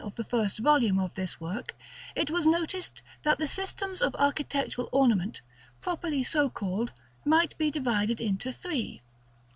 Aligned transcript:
of 0.03 0.15
the 0.15 0.23
first 0.23 0.57
volume 0.57 0.97
of 0.97 1.13
this 1.13 1.39
work, 1.39 1.75
it 2.15 2.31
was 2.31 2.47
noticed 2.47 3.03
that 3.21 3.37
the 3.37 3.47
systems 3.47 4.01
of 4.01 4.15
architectural 4.15 4.89
ornament, 4.91 5.39
properly 5.79 6.23
so 6.23 6.49
called, 6.49 6.91
might 7.23 7.55
be 7.59 7.69
divided 7.69 8.19
into 8.19 8.51
three: 8.51 8.95
1. 8.95 8.99